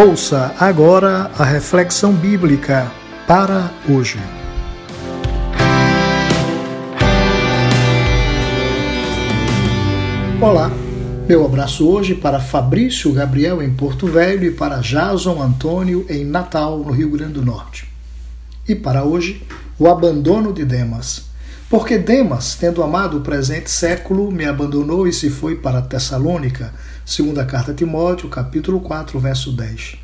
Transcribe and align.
Ouça 0.00 0.54
agora 0.60 1.28
a 1.36 1.42
reflexão 1.42 2.12
bíblica 2.12 2.88
para 3.26 3.72
hoje. 3.88 4.16
Olá, 10.40 10.70
meu 11.28 11.44
abraço 11.44 11.88
hoje 11.88 12.14
para 12.14 12.38
Fabrício 12.38 13.12
Gabriel 13.12 13.60
em 13.60 13.74
Porto 13.74 14.06
Velho 14.06 14.44
e 14.44 14.52
para 14.52 14.76
Jason 14.76 15.42
Antônio 15.42 16.06
em 16.08 16.24
Natal, 16.24 16.78
no 16.78 16.92
Rio 16.92 17.10
Grande 17.10 17.32
do 17.32 17.44
Norte. 17.44 17.88
E 18.68 18.76
para 18.76 19.02
hoje, 19.02 19.44
o 19.76 19.88
abandono 19.88 20.52
de 20.52 20.64
Demas. 20.64 21.27
Porque 21.70 21.98
Demas, 21.98 22.54
tendo 22.54 22.82
amado 22.82 23.18
o 23.18 23.20
presente 23.20 23.70
século, 23.70 24.32
me 24.32 24.46
abandonou 24.46 25.06
e 25.06 25.12
se 25.12 25.28
foi 25.28 25.54
para 25.54 25.82
Tessalônica, 25.82 26.72
segunda 27.04 27.44
carta 27.44 27.72
a 27.72 27.74
Timóteo, 27.74 28.30
capítulo 28.30 28.80
4, 28.80 29.20
verso 29.20 29.52
10. 29.52 29.96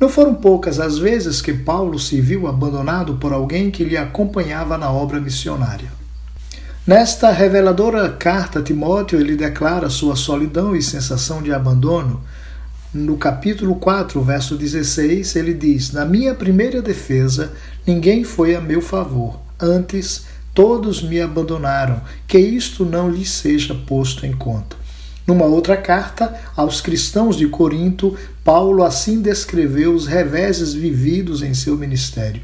Não 0.00 0.08
foram 0.08 0.34
poucas 0.34 0.80
as 0.80 0.96
vezes 0.96 1.42
que 1.42 1.52
Paulo 1.52 1.98
se 1.98 2.22
viu 2.22 2.46
abandonado 2.46 3.16
por 3.16 3.34
alguém 3.34 3.70
que 3.70 3.84
lhe 3.84 3.98
acompanhava 3.98 4.78
na 4.78 4.90
obra 4.90 5.20
missionária. 5.20 5.92
Nesta 6.86 7.30
reveladora 7.30 8.08
carta 8.08 8.60
a 8.60 8.62
Timóteo, 8.62 9.20
ele 9.20 9.36
declara 9.36 9.90
sua 9.90 10.16
solidão 10.16 10.74
e 10.74 10.82
sensação 10.82 11.42
de 11.42 11.52
abandono. 11.52 12.22
No 12.94 13.18
capítulo 13.18 13.76
4, 13.76 14.22
verso 14.22 14.56
16, 14.56 15.36
ele 15.36 15.52
diz: 15.52 15.92
Na 15.92 16.06
minha 16.06 16.34
primeira 16.34 16.80
defesa, 16.80 17.52
ninguém 17.86 18.24
foi 18.24 18.54
a 18.54 18.60
meu 18.60 18.80
favor. 18.80 19.38
Antes, 19.60 20.26
todos 20.54 21.02
me 21.02 21.20
abandonaram, 21.20 22.00
que 22.26 22.38
isto 22.38 22.84
não 22.84 23.10
lhe 23.10 23.26
seja 23.26 23.74
posto 23.74 24.24
em 24.24 24.32
conta. 24.32 24.76
Numa 25.26 25.46
outra 25.46 25.76
carta 25.76 26.38
aos 26.54 26.80
cristãos 26.80 27.36
de 27.36 27.48
Corinto, 27.48 28.16
Paulo 28.44 28.84
assim 28.84 29.20
descreveu 29.20 29.94
os 29.94 30.06
reveses 30.06 30.72
vividos 30.72 31.42
em 31.42 31.54
seu 31.54 31.76
ministério. 31.76 32.42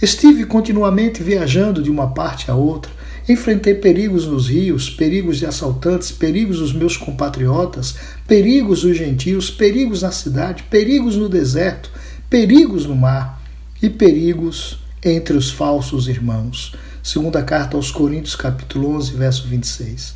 Estive 0.00 0.46
continuamente 0.46 1.22
viajando 1.22 1.82
de 1.82 1.90
uma 1.90 2.08
parte 2.14 2.50
a 2.50 2.54
outra, 2.54 2.90
enfrentei 3.28 3.74
perigos 3.74 4.26
nos 4.26 4.48
rios, 4.48 4.88
perigos 4.88 5.38
de 5.38 5.44
assaltantes, 5.44 6.10
perigos 6.10 6.58
dos 6.58 6.72
meus 6.72 6.96
compatriotas, 6.96 7.96
perigos 8.26 8.82
dos 8.82 8.96
gentios, 8.96 9.50
perigos 9.50 10.02
na 10.02 10.10
cidade, 10.10 10.62
perigos 10.70 11.16
no 11.16 11.28
deserto, 11.28 11.90
perigos 12.30 12.86
no 12.86 12.96
mar 12.96 13.42
e 13.82 13.90
perigos 13.90 14.78
entre 15.04 15.36
os 15.36 15.50
falsos 15.50 16.08
irmãos. 16.08 16.74
Segunda 17.02 17.42
carta 17.42 17.78
aos 17.78 17.90
Coríntios, 17.90 18.36
capítulo 18.36 18.94
11, 18.96 19.12
verso 19.14 19.48
26. 19.48 20.14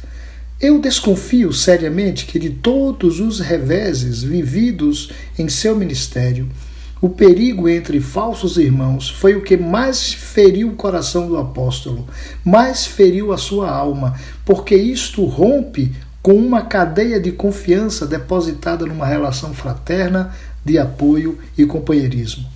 Eu 0.61 0.79
desconfio 0.79 1.51
seriamente 1.51 2.27
que 2.27 2.39
de 2.39 2.51
todos 2.51 3.21
os 3.21 3.41
reveses 3.41 4.23
vividos 4.23 5.11
em 5.39 5.49
seu 5.49 5.75
ministério, 5.75 6.47
o 7.01 7.09
perigo 7.09 7.71
entre 7.71 8.01
falsos 8.01 8.59
irmãos 8.59 9.09
foi 9.09 9.35
o 9.35 9.41
que 9.41 9.57
mais 9.57 10.13
feriu 10.13 10.69
o 10.69 10.77
coração 10.77 11.27
do 11.27 11.39
apóstolo, 11.39 12.07
mais 12.45 12.87
feriu 12.87 13.33
a 13.33 13.39
sua 13.39 13.71
alma, 13.71 14.19
porque 14.45 14.77
isto 14.77 15.25
rompe 15.25 15.91
com 16.23 16.35
uma 16.35 16.63
cadeia 16.63 17.19
de 17.19 17.33
confiança 17.33 18.07
depositada 18.07 18.85
numa 18.85 19.07
relação 19.07 19.55
fraterna 19.55 20.35
de 20.63 20.79
apoio 20.79 21.39
e 21.57 21.65
companheirismo. 21.65 22.54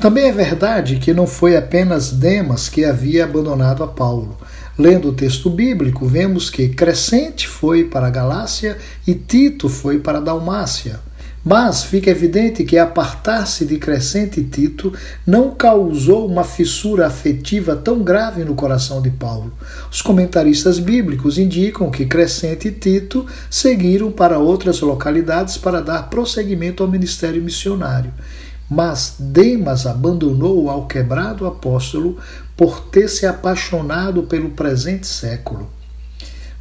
Também 0.00 0.28
é 0.28 0.32
verdade 0.32 0.96
que 0.96 1.12
não 1.12 1.26
foi 1.26 1.54
apenas 1.54 2.10
Demas 2.10 2.70
que 2.70 2.86
havia 2.86 3.24
abandonado 3.24 3.84
a 3.84 3.86
Paulo. 3.86 4.34
Lendo 4.78 5.10
o 5.10 5.12
texto 5.12 5.50
bíblico, 5.50 6.06
vemos 6.06 6.48
que 6.48 6.70
Crescente 6.70 7.46
foi 7.46 7.84
para 7.84 8.06
a 8.06 8.10
Galácia 8.10 8.78
e 9.06 9.14
Tito 9.14 9.68
foi 9.68 9.98
para 9.98 10.16
a 10.16 10.22
Dalmácia. 10.22 11.00
Mas 11.44 11.82
fica 11.82 12.10
evidente 12.10 12.64
que 12.64 12.78
apartar-se 12.78 13.66
de 13.66 13.76
Crescente 13.76 14.40
e 14.40 14.44
Tito 14.44 14.90
não 15.26 15.50
causou 15.50 16.26
uma 16.26 16.44
fissura 16.44 17.06
afetiva 17.06 17.76
tão 17.76 18.02
grave 18.02 18.42
no 18.42 18.54
coração 18.54 19.02
de 19.02 19.10
Paulo. 19.10 19.52
Os 19.92 20.00
comentaristas 20.00 20.78
bíblicos 20.78 21.36
indicam 21.36 21.90
que 21.90 22.06
Crescente 22.06 22.68
e 22.68 22.72
Tito 22.72 23.26
seguiram 23.50 24.10
para 24.10 24.38
outras 24.38 24.80
localidades 24.80 25.58
para 25.58 25.82
dar 25.82 26.08
prosseguimento 26.08 26.82
ao 26.82 26.88
ministério 26.88 27.42
missionário. 27.42 28.14
Mas 28.70 29.16
Demas 29.18 29.84
abandonou 29.84 30.62
o 30.62 30.70
alquebrado 30.70 31.44
apóstolo 31.44 32.16
por 32.56 32.82
ter 32.82 33.08
se 33.08 33.26
apaixonado 33.26 34.22
pelo 34.22 34.50
presente 34.50 35.08
século. 35.08 35.68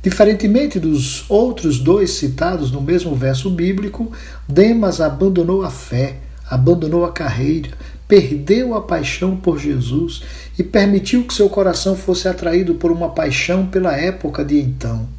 Diferentemente 0.02 0.80
dos 0.80 1.30
outros 1.30 1.78
dois 1.78 2.12
citados 2.12 2.72
no 2.72 2.82
mesmo 2.82 3.14
verso 3.16 3.50
bíblico, 3.50 4.12
Demas 4.48 5.00
abandonou 5.02 5.62
a 5.62 5.70
fé, 5.70 6.16
abandonou 6.50 7.06
a 7.06 7.12
carreira, 7.12 7.70
perdeu 8.08 8.74
a 8.74 8.82
paixão 8.82 9.38
por 9.38 9.60
Jesus 9.60 10.24
e 10.58 10.64
permitiu 10.64 11.26
que 11.26 11.34
seu 11.34 11.48
coração 11.48 11.96
fosse 11.96 12.28
atraído 12.28 12.74
por 12.76 12.92
uma 12.92 13.10
paixão 13.10 13.68
pela 13.68 13.96
época 13.96 14.44
de 14.44 14.60
então. 14.60 15.19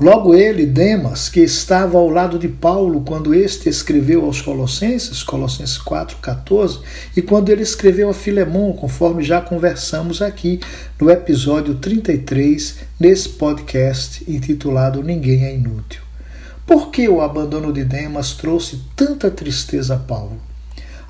Logo 0.00 0.34
ele, 0.34 0.64
Demas, 0.64 1.28
que 1.28 1.40
estava 1.40 1.98
ao 1.98 2.08
lado 2.08 2.38
de 2.38 2.48
Paulo 2.48 3.02
quando 3.02 3.34
este 3.34 3.68
escreveu 3.68 4.24
aos 4.24 4.40
Colossenses, 4.40 5.22
Colossenses 5.22 5.76
4,14, 5.76 6.80
e 7.14 7.20
quando 7.20 7.50
ele 7.50 7.62
escreveu 7.62 8.08
a 8.08 8.14
Filemão, 8.14 8.72
conforme 8.72 9.22
já 9.22 9.42
conversamos 9.42 10.22
aqui 10.22 10.58
no 10.98 11.10
episódio 11.10 11.74
33, 11.74 12.78
nesse 12.98 13.28
podcast 13.28 14.24
intitulado 14.26 15.02
Ninguém 15.02 15.44
é 15.44 15.54
Inútil. 15.54 16.00
Por 16.66 16.90
que 16.90 17.06
o 17.06 17.20
abandono 17.20 17.70
de 17.70 17.84
Demas 17.84 18.32
trouxe 18.32 18.80
tanta 18.96 19.30
tristeza 19.30 19.96
a 19.96 19.98
Paulo? 19.98 20.40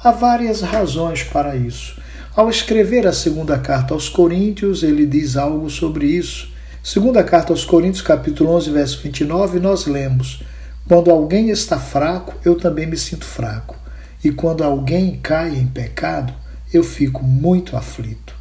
Há 0.03 0.11
várias 0.11 0.63
razões 0.63 1.23
para 1.23 1.55
isso. 1.55 2.03
Ao 2.35 2.51
escrever 2.51 3.07
a 3.07 3.13
segunda 3.13 3.57
carta 3.57 3.95
aos 3.95 4.09
Coríntios, 4.09 4.83
ele 4.83 5.07
diz 5.07 5.37
algo 5.37 5.71
sobre 5.71 6.07
isso. 6.07 6.51
Segunda 6.83 7.23
carta 7.23 7.53
aos 7.53 7.63
Coríntios, 7.63 8.01
capítulo 8.01 8.53
11, 8.53 8.71
verso 8.71 9.03
29, 9.03 9.61
nós 9.61 9.85
lemos: 9.85 10.43
Quando 10.89 11.11
alguém 11.11 11.51
está 11.51 11.79
fraco, 11.79 12.35
eu 12.43 12.57
também 12.57 12.87
me 12.87 12.97
sinto 12.97 13.27
fraco. 13.27 13.77
E 14.25 14.33
quando 14.33 14.65
alguém 14.65 15.21
cai 15.23 15.55
em 15.55 15.67
pecado, 15.67 16.33
eu 16.73 16.83
fico 16.83 17.23
muito 17.23 17.77
aflito. 17.77 18.35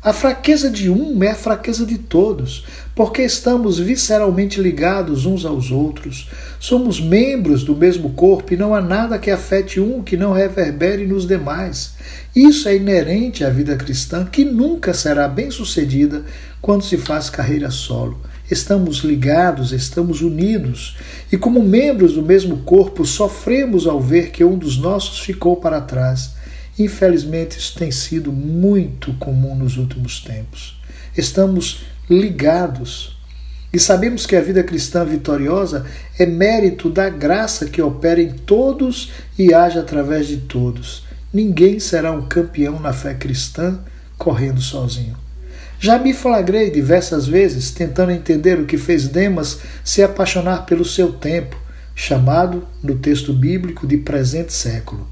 A 0.00 0.12
fraqueza 0.12 0.70
de 0.70 0.88
um 0.88 1.20
é 1.24 1.32
a 1.32 1.34
fraqueza 1.34 1.84
de 1.84 1.98
todos, 1.98 2.64
porque 2.94 3.20
estamos 3.20 3.80
visceralmente 3.80 4.60
ligados 4.60 5.26
uns 5.26 5.44
aos 5.44 5.72
outros. 5.72 6.30
Somos 6.60 7.00
membros 7.00 7.64
do 7.64 7.74
mesmo 7.74 8.10
corpo 8.10 8.54
e 8.54 8.56
não 8.56 8.72
há 8.76 8.80
nada 8.80 9.18
que 9.18 9.28
afete 9.28 9.80
um 9.80 10.00
que 10.00 10.16
não 10.16 10.32
reverbere 10.32 11.04
nos 11.04 11.26
demais. 11.26 11.94
Isso 12.34 12.68
é 12.68 12.76
inerente 12.76 13.44
à 13.44 13.50
vida 13.50 13.74
cristã, 13.74 14.24
que 14.24 14.44
nunca 14.44 14.94
será 14.94 15.26
bem-sucedida 15.26 16.22
quando 16.62 16.84
se 16.84 16.96
faz 16.96 17.28
carreira 17.28 17.68
solo. 17.68 18.20
Estamos 18.48 18.98
ligados, 18.98 19.72
estamos 19.72 20.22
unidos, 20.22 20.96
e 21.30 21.36
como 21.36 21.60
membros 21.60 22.12
do 22.14 22.22
mesmo 22.22 22.58
corpo, 22.58 23.04
sofremos 23.04 23.84
ao 23.84 24.00
ver 24.00 24.30
que 24.30 24.44
um 24.44 24.56
dos 24.56 24.78
nossos 24.78 25.18
ficou 25.18 25.56
para 25.56 25.80
trás 25.80 26.37
Infelizmente, 26.78 27.58
isso 27.58 27.76
tem 27.76 27.90
sido 27.90 28.32
muito 28.32 29.12
comum 29.14 29.56
nos 29.56 29.76
últimos 29.76 30.20
tempos. 30.20 30.80
Estamos 31.16 31.82
ligados 32.08 33.18
e 33.72 33.78
sabemos 33.78 34.24
que 34.24 34.36
a 34.36 34.40
vida 34.40 34.62
cristã 34.62 35.04
vitoriosa 35.04 35.84
é 36.18 36.24
mérito 36.24 36.88
da 36.88 37.10
graça 37.10 37.66
que 37.66 37.82
opera 37.82 38.22
em 38.22 38.32
todos 38.32 39.12
e 39.38 39.52
age 39.52 39.78
através 39.78 40.26
de 40.26 40.38
todos. 40.38 41.04
Ninguém 41.32 41.78
será 41.80 42.12
um 42.12 42.26
campeão 42.26 42.78
na 42.80 42.92
fé 42.92 43.12
cristã 43.12 43.80
correndo 44.16 44.60
sozinho. 44.60 45.16
Já 45.80 45.98
me 45.98 46.14
flagrei 46.14 46.70
diversas 46.70 47.26
vezes 47.26 47.70
tentando 47.70 48.10
entender 48.10 48.58
o 48.58 48.66
que 48.66 48.78
fez 48.78 49.06
Demas 49.06 49.60
se 49.84 50.02
apaixonar 50.02 50.64
pelo 50.64 50.84
seu 50.84 51.12
tempo, 51.12 51.56
chamado 51.94 52.66
no 52.82 52.96
texto 52.96 53.32
bíblico 53.32 53.86
de 53.86 53.98
presente 53.98 54.52
século. 54.52 55.06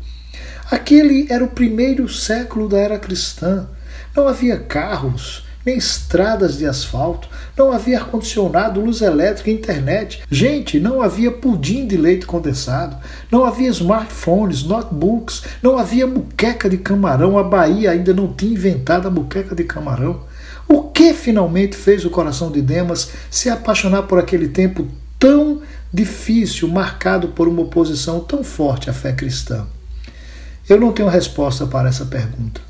Aquele 0.69 1.29
era 1.31 1.45
o 1.45 1.49
primeiro 1.49 2.09
século 2.09 2.69
da 2.69 2.77
era 2.77 2.99
cristã. 2.99 3.69
Não 4.17 4.27
havia 4.27 4.59
carros, 4.59 5.45
nem 5.65 5.77
estradas 5.77 6.59
de 6.59 6.67
asfalto, 6.67 7.29
não 7.57 7.71
havia 7.71 7.99
ar-condicionado, 7.99 8.81
luz 8.81 9.01
elétrica, 9.01 9.49
internet. 9.49 10.25
Gente, 10.29 10.81
não 10.81 11.01
havia 11.01 11.31
pudim 11.31 11.87
de 11.87 11.97
leite 11.97 12.27
condensado, 12.27 12.97
não 13.31 13.45
havia 13.45 13.69
smartphones, 13.69 14.65
notebooks, 14.65 15.45
não 15.63 15.79
havia 15.79 16.05
muqueca 16.05 16.69
de 16.69 16.79
camarão. 16.79 17.39
A 17.39 17.45
Bahia 17.45 17.93
ainda 17.93 18.13
não 18.13 18.33
tinha 18.33 18.53
inventado 18.53 19.07
a 19.07 19.11
muqueca 19.11 19.55
de 19.55 19.63
camarão. 19.63 20.23
O 20.67 20.83
que 20.83 21.15
finalmente 21.15 21.77
fez 21.77 22.05
o 22.05 22.11
coração 22.11 22.51
de 22.51 22.61
Demas 22.61 23.13
se 23.31 23.49
apaixonar 23.49 24.03
por 24.03 24.19
aquele 24.19 24.49
tempo 24.49 24.89
tão 25.17 25.63
difícil, 25.93 26.67
marcado 26.67 27.29
por 27.29 27.47
uma 27.47 27.63
oposição 27.63 28.19
tão 28.19 28.43
forte 28.43 28.91
à 28.91 28.93
fé 28.93 29.13
cristã? 29.13 29.65
Eu 30.69 30.81
não 30.81 30.93
tenho 30.93 31.09
resposta 31.09 31.65
para 31.65 31.89
essa 31.89 32.05
pergunta. 32.07 32.61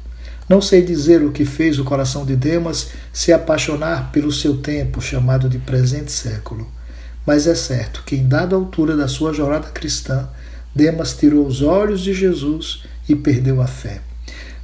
Não 0.47 0.61
sei 0.61 0.83
dizer 0.83 1.23
o 1.23 1.33
que 1.33 1.47
fez 1.47 1.79
o 1.79 1.85
coração 1.85 2.27
de 2.27 2.37
Demas 2.37 2.91
se 3.11 3.33
apaixonar 3.33 4.13
pelo 4.13 4.31
seu 4.31 4.59
tempo 4.59 5.01
chamado 5.01 5.49
de 5.49 5.59
presente 5.59 6.13
século, 6.13 6.71
mas 7.27 7.47
é 7.47 7.55
certo 7.55 8.03
que, 8.05 8.15
em 8.15 8.29
dada 8.29 8.55
altura 8.55 8.95
da 8.95 9.09
sua 9.09 9.33
jornada 9.33 9.69
cristã, 9.71 10.29
Demas 10.75 11.17
tirou 11.17 11.47
os 11.47 11.63
olhos 11.63 12.03
de 12.03 12.13
Jesus 12.13 12.85
e 13.09 13.17
perdeu 13.17 13.63
a 13.63 13.67
fé. 13.67 14.03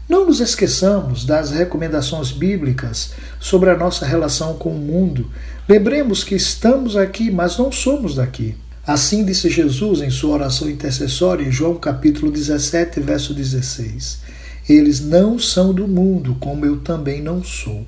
Não 0.06 0.26
nos 0.26 0.40
esqueçamos 0.40 1.24
das 1.24 1.52
recomendações 1.52 2.30
bíblicas 2.30 3.14
sobre 3.40 3.70
a 3.70 3.76
nossa 3.76 4.04
relação 4.04 4.54
com 4.54 4.68
o 4.68 4.78
mundo. 4.78 5.30
Lembremos 5.66 6.22
que 6.22 6.34
estamos 6.34 6.98
aqui, 6.98 7.30
mas 7.30 7.56
não 7.56 7.72
somos 7.72 8.16
daqui. 8.16 8.54
Assim 8.84 9.24
disse 9.24 9.48
Jesus 9.48 10.00
em 10.00 10.10
sua 10.10 10.34
oração 10.34 10.68
intercessória 10.68 11.46
em 11.46 11.52
João 11.52 11.76
capítulo 11.76 12.32
17, 12.32 12.98
verso 12.98 13.32
16. 13.32 14.18
Eles 14.68 14.98
não 14.98 15.38
são 15.38 15.72
do 15.72 15.86
mundo, 15.86 16.36
como 16.40 16.66
eu 16.66 16.80
também 16.80 17.22
não 17.22 17.44
sou. 17.44 17.86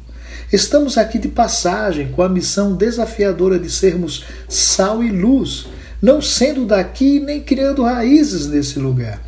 Estamos 0.52 0.96
aqui 0.96 1.19
de 1.19 1.26
passagem 1.26 2.12
com 2.12 2.23
a 2.23 2.29
missão 2.29 2.76
desafiadora 2.76 3.58
de 3.58 3.69
sermos 3.69 4.25
sal 4.49 5.02
e 5.02 5.11
luz, 5.11 5.67
não 6.00 6.23
sendo 6.23 6.64
daqui 6.64 7.19
nem 7.19 7.43
criando 7.43 7.82
raízes 7.82 8.47
nesse 8.47 8.79
lugar. 8.79 9.20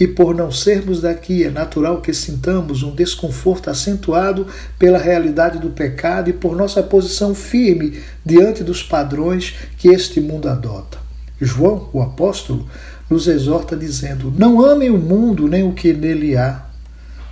E 0.00 0.06
por 0.06 0.34
não 0.34 0.50
sermos 0.50 1.00
daqui, 1.00 1.44
é 1.44 1.50
natural 1.50 2.00
que 2.00 2.14
sintamos 2.14 2.82
um 2.82 2.94
desconforto 2.94 3.68
acentuado 3.68 4.46
pela 4.78 4.98
realidade 4.98 5.58
do 5.58 5.70
pecado 5.70 6.30
e 6.30 6.32
por 6.32 6.54
nossa 6.54 6.82
posição 6.82 7.34
firme 7.34 8.00
diante 8.24 8.62
dos 8.62 8.82
padrões 8.82 9.54
que 9.76 9.88
este 9.88 10.20
mundo 10.20 10.48
adota. 10.48 10.98
João, 11.40 11.88
o 11.92 12.00
apóstolo, 12.00 12.68
nos 13.10 13.26
exorta 13.26 13.76
dizendo: 13.76 14.32
Não 14.36 14.64
amem 14.64 14.90
o 14.90 14.98
mundo 14.98 15.48
nem 15.48 15.62
o 15.62 15.72
que 15.72 15.92
nele 15.92 16.36
há. 16.36 16.66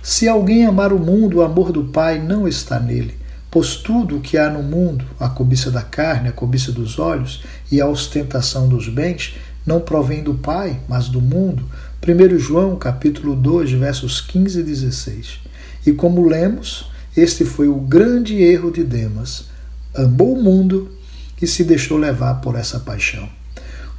Se 0.01 0.27
alguém 0.27 0.65
amar 0.65 0.93
o 0.93 0.99
mundo, 0.99 1.37
o 1.37 1.41
amor 1.41 1.71
do 1.71 1.85
Pai 1.85 2.19
não 2.19 2.47
está 2.47 2.79
nele. 2.79 3.15
Pois 3.49 3.75
tudo 3.75 4.17
o 4.17 4.21
que 4.21 4.37
há 4.37 4.49
no 4.49 4.61
mundo, 4.61 5.05
a 5.19 5.29
cobiça 5.29 5.71
da 5.71 5.81
carne, 5.81 6.29
a 6.29 6.33
cobiça 6.33 6.71
dos 6.71 6.99
olhos 6.99 7.43
e 7.71 7.79
a 7.79 7.87
ostentação 7.87 8.67
dos 8.67 8.89
bens, 8.89 9.35
não 9.65 9.79
provém 9.79 10.23
do 10.23 10.33
Pai, 10.33 10.79
mas 10.87 11.09
do 11.09 11.21
mundo. 11.21 11.63
1 12.05 12.37
João 12.37 12.75
capítulo 12.75 13.35
2, 13.35 13.71
versos 13.71 14.21
15 14.21 14.59
e 14.59 14.63
16. 14.63 15.39
E 15.85 15.91
como 15.91 16.27
lemos, 16.27 16.89
este 17.15 17.43
foi 17.43 17.67
o 17.67 17.75
grande 17.75 18.41
erro 18.41 18.71
de 18.71 18.83
Demas. 18.83 19.45
Amou 19.95 20.33
o 20.33 20.41
mundo 20.41 20.89
e 21.41 21.47
se 21.47 21.63
deixou 21.63 21.97
levar 21.97 22.35
por 22.35 22.55
essa 22.55 22.79
paixão. 22.79 23.27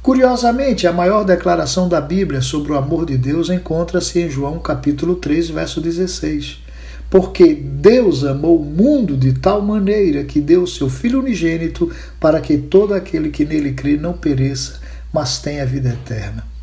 Curiosamente, 0.01 0.87
a 0.87 0.93
maior 0.93 1.25
declaração 1.25 1.89
da 1.89 1.99
Bíblia 1.99 2.41
sobre 2.41 2.71
o 2.71 2.77
amor 2.77 3.05
de 3.05 3.17
Deus 3.17 3.49
encontra-se 3.49 4.19
em 4.19 4.29
João 4.29 4.57
capítulo 4.57 5.15
3, 5.15 5.49
verso 5.49 5.81
16. 5.81 6.63
Porque 7.09 7.53
Deus 7.53 8.23
amou 8.23 8.61
o 8.61 8.65
mundo 8.65 9.17
de 9.17 9.33
tal 9.33 9.61
maneira 9.61 10.23
que 10.23 10.39
deu 10.39 10.63
o 10.63 10.67
seu 10.67 10.89
Filho 10.89 11.19
unigênito 11.19 11.91
para 12.19 12.39
que 12.39 12.57
todo 12.57 12.93
aquele 12.93 13.29
que 13.29 13.43
nele 13.43 13.73
crê 13.73 13.97
não 13.97 14.13
pereça, 14.13 14.79
mas 15.11 15.39
tenha 15.39 15.65
vida 15.65 15.89
eterna. 15.89 16.58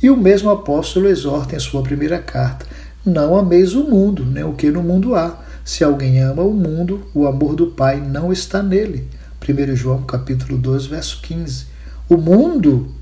E 0.00 0.08
o 0.08 0.16
mesmo 0.16 0.50
apóstolo 0.50 1.08
exorta 1.08 1.56
em 1.56 1.60
sua 1.60 1.82
primeira 1.82 2.18
carta: 2.18 2.66
Não 3.04 3.36
ameis 3.36 3.74
o 3.74 3.84
mundo, 3.84 4.24
nem 4.24 4.44
o 4.44 4.52
que 4.52 4.70
no 4.70 4.82
mundo 4.82 5.14
há. 5.14 5.40
Se 5.64 5.82
alguém 5.82 6.20
ama 6.20 6.42
o 6.42 6.54
mundo, 6.54 7.06
o 7.12 7.26
amor 7.26 7.54
do 7.54 7.66
Pai 7.68 8.00
não 8.00 8.32
está 8.32 8.62
nele. 8.62 9.08
1 9.46 9.76
João 9.76 10.02
capítulo 10.02 10.56
2, 10.56 10.86
verso 10.86 11.20
15. 11.22 11.66
O 12.08 12.16
mundo, 12.16 12.94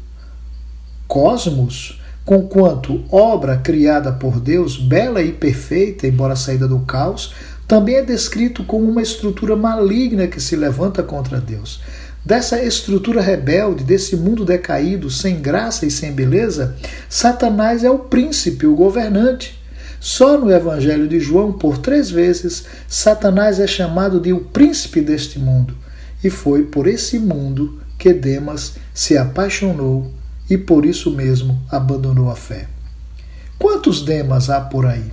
cosmos, 1.07 2.01
conquanto 2.25 3.05
obra 3.11 3.59
criada 3.59 4.11
por 4.13 4.41
Deus, 4.41 4.77
bela 4.77 5.23
e 5.23 5.33
perfeita, 5.33 6.07
embora 6.07 6.35
saída 6.35 6.67
do 6.67 6.81
caos, 6.81 7.35
também 7.69 7.97
é 7.97 8.03
descrito 8.03 8.65
como 8.65 8.89
uma 8.89 9.03
estrutura 9.03 9.55
maligna 9.55 10.27
que 10.27 10.41
se 10.41 10.57
levanta 10.57 11.03
contra 11.03 11.41
Deus 11.41 11.81
dessa 12.27 12.61
estrutura 12.61 13.21
rebelde, 13.21 13.85
desse 13.85 14.17
mundo 14.17 14.45
decaído, 14.45 15.09
sem 15.09 15.41
graça 15.41 15.87
e 15.87 15.91
sem 15.93 16.11
beleza, 16.11 16.75
Satanás 17.09 17.85
é 17.85 17.91
o 17.91 18.01
príncipe, 18.01 18.67
o 18.67 18.75
governante. 18.75 19.57
Só 20.01 20.37
no 20.37 20.51
Evangelho 20.51 21.07
de 21.07 21.21
João, 21.21 21.53
por 21.53 21.79
três 21.79 22.11
vezes, 22.11 22.65
Satanás 22.89 23.61
é 23.61 23.67
chamado 23.69 24.19
de 24.19 24.33
o 24.33 24.41
príncipe 24.41 25.01
deste 25.01 25.39
mundo. 25.39 25.73
E 26.23 26.29
foi 26.29 26.65
por 26.65 26.89
esse 26.89 27.17
mundo 27.17 27.81
que 27.97 28.13
Demas 28.13 28.75
se 28.93 29.17
apaixonou 29.17 30.13
e 30.51 30.59
por 30.59 30.85
isso 30.85 31.13
mesmo 31.13 31.63
abandonou 31.71 32.29
a 32.29 32.35
fé. 32.35 32.67
Quantos 33.57 34.03
Demas 34.03 34.51
há 34.51 34.61
por 34.61 34.85
aí? 34.85 35.05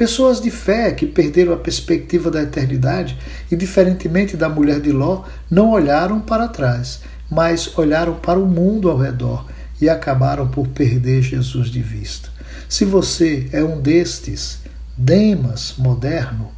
Pessoas 0.00 0.40
de 0.40 0.50
fé 0.50 0.92
que 0.92 1.04
perderam 1.04 1.52
a 1.52 1.58
perspectiva 1.58 2.30
da 2.30 2.40
eternidade 2.40 3.18
e, 3.52 3.54
diferentemente 3.54 4.34
da 4.34 4.48
mulher 4.48 4.80
de 4.80 4.90
Ló, 4.90 5.24
não 5.50 5.72
olharam 5.72 6.22
para 6.22 6.48
trás, 6.48 7.00
mas 7.30 7.76
olharam 7.76 8.14
para 8.14 8.40
o 8.40 8.46
mundo 8.46 8.90
ao 8.90 8.96
redor 8.96 9.46
e 9.78 9.90
acabaram 9.90 10.48
por 10.48 10.66
perder 10.68 11.20
Jesus 11.20 11.68
de 11.68 11.82
vista. 11.82 12.30
Se 12.66 12.82
você 12.82 13.46
é 13.52 13.62
um 13.62 13.78
destes, 13.78 14.60
Demas 14.96 15.74
moderno, 15.76 16.50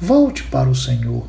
volte 0.00 0.42
para 0.42 0.68
o 0.68 0.74
Senhor. 0.74 1.24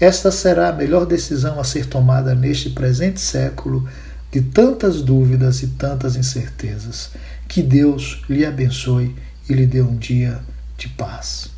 Esta 0.00 0.30
será 0.30 0.70
a 0.70 0.72
melhor 0.72 1.04
decisão 1.04 1.60
a 1.60 1.64
ser 1.64 1.84
tomada 1.84 2.34
neste 2.34 2.70
presente 2.70 3.20
século 3.20 3.86
de 4.30 4.40
tantas 4.40 5.02
dúvidas 5.02 5.62
e 5.62 5.66
tantas 5.66 6.16
incertezas. 6.16 7.10
Que 7.46 7.62
Deus 7.62 8.22
lhe 8.30 8.46
abençoe 8.46 9.14
e 9.46 9.52
lhe 9.52 9.66
dê 9.66 9.82
um 9.82 9.98
dia 9.98 10.40
de 10.82 10.88
paz. 10.88 11.48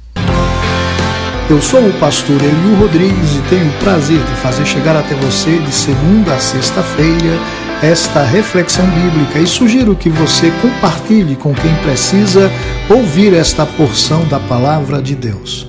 Eu 1.49 1.61
sou 1.61 1.81
o 1.81 1.93
pastor 1.99 2.37
Elio 2.43 2.77
Rodrigues 2.79 3.37
e 3.37 3.43
tenho 3.49 3.71
o 3.71 3.79
prazer 3.79 4.19
de 4.19 4.33
fazer 4.37 4.67
chegar 4.67 4.95
até 4.97 5.15
você 5.15 5.59
de 5.59 5.73
segunda 5.73 6.35
a 6.35 6.39
sexta-feira 6.39 7.39
esta 7.83 8.23
reflexão 8.23 8.85
bíblica 8.87 9.39
e 9.39 9.47
sugiro 9.47 9.97
que 9.97 10.11
você 10.11 10.51
compartilhe 10.63 11.37
com 11.37 11.55
quem 11.55 11.75
precisa 11.77 12.51
ouvir 12.89 13.35
esta 13.35 13.65
porção 13.65 14.27
da 14.29 14.39
palavra 14.41 15.01
de 15.01 15.15
Deus. 15.15 15.69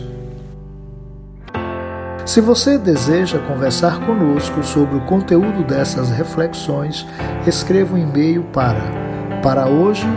Se 2.25 2.41
você 2.41 2.77
deseja 2.77 3.39
conversar 3.39 3.99
conosco 4.01 4.63
sobre 4.63 4.97
o 4.97 5.01
conteúdo 5.01 5.63
dessas 5.63 6.09
reflexões, 6.09 7.05
escreva 7.47 7.95
um 7.95 7.97
e-mail 7.97 8.43
para 8.51 9.05
para 9.41 9.67
hoje 9.67 10.07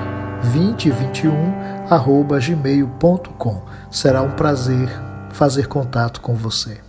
2021 0.42 1.32
gmail.com. 2.40 3.62
Será 3.90 4.22
um 4.22 4.30
prazer 4.30 4.88
fazer 5.30 5.66
contato 5.66 6.20
com 6.20 6.34
você. 6.34 6.87